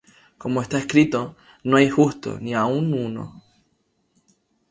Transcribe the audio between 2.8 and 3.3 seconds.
uno;